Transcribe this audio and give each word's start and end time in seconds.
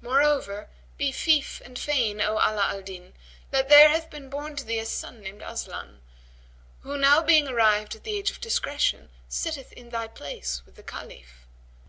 Moreover, 0.00 0.68
be 0.96 1.12
fief 1.12 1.62
and 1.64 1.78
fain, 1.78 2.20
O 2.20 2.32
Ala 2.40 2.70
al 2.72 2.82
Din, 2.82 3.14
that 3.52 3.68
there 3.68 3.88
hath 3.88 4.10
been 4.10 4.28
born 4.28 4.56
to 4.56 4.64
thee 4.64 4.80
a 4.80 4.84
son 4.84 5.20
named 5.20 5.42
Aslan; 5.42 6.00
who 6.80 6.98
now 6.98 7.22
being 7.22 7.46
arrived 7.46 7.94
at 7.94 8.02
age 8.08 8.32
of 8.32 8.40
discretion, 8.40 9.10
sitteth 9.28 9.72
in 9.74 9.90
thy 9.90 10.08
place 10.08 10.62
with 10.66 10.74
the 10.74 10.82
Caliph. 10.82 11.46